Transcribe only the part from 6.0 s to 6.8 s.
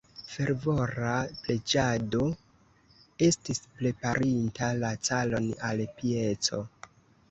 pieco.